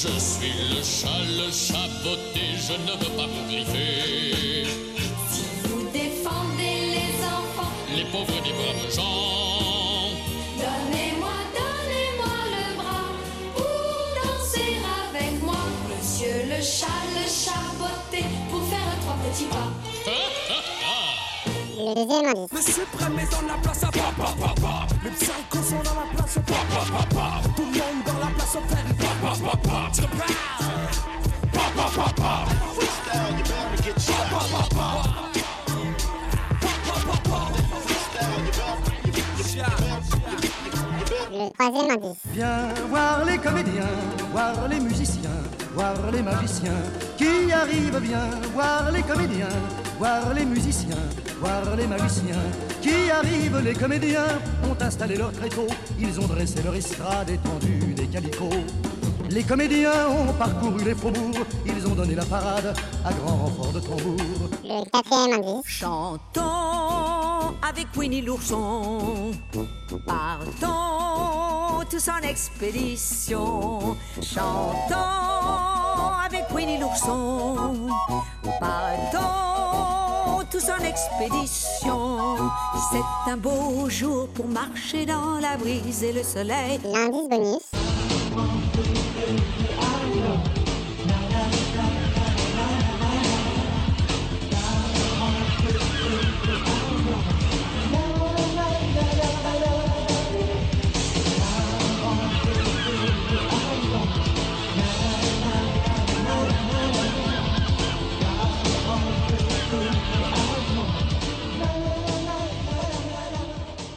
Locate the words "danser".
14.22-14.76